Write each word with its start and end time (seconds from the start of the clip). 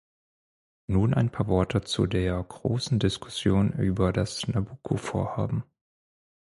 Nun 0.87 1.13
ein 1.13 1.29
paar 1.29 1.47
Worte 1.47 1.81
zu 1.81 2.07
der 2.07 2.41
großen 2.43 2.97
Diskussion 2.97 3.71
über 3.73 4.11
das 4.11 4.47
Nabucco-Vorhaben. 4.47 5.63